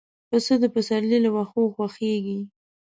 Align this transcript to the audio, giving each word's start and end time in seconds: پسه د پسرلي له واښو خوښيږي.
پسه 0.29 0.53
د 0.63 0.65
پسرلي 0.75 1.19
له 1.25 1.29
واښو 1.35 1.63
خوښيږي. 1.75 2.39